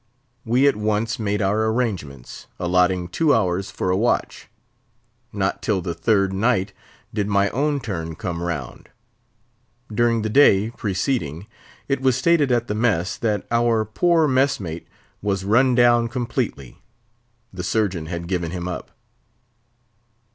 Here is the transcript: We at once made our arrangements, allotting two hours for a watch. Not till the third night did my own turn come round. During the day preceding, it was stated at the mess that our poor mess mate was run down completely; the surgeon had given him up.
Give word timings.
We 0.43 0.67
at 0.67 0.75
once 0.75 1.19
made 1.19 1.43
our 1.43 1.67
arrangements, 1.67 2.47
allotting 2.59 3.07
two 3.07 3.35
hours 3.35 3.69
for 3.69 3.91
a 3.91 3.95
watch. 3.95 4.49
Not 5.31 5.61
till 5.61 5.79
the 5.79 5.93
third 5.93 6.33
night 6.33 6.73
did 7.13 7.27
my 7.27 7.51
own 7.51 7.79
turn 7.79 8.15
come 8.15 8.41
round. 8.41 8.89
During 9.93 10.23
the 10.23 10.29
day 10.29 10.71
preceding, 10.71 11.45
it 11.87 12.01
was 12.01 12.15
stated 12.17 12.51
at 12.51 12.65
the 12.67 12.73
mess 12.73 13.15
that 13.17 13.45
our 13.51 13.85
poor 13.85 14.27
mess 14.27 14.59
mate 14.59 14.87
was 15.21 15.45
run 15.45 15.75
down 15.75 16.07
completely; 16.07 16.81
the 17.53 17.63
surgeon 17.63 18.07
had 18.07 18.27
given 18.27 18.49
him 18.49 18.67
up. 18.67 18.89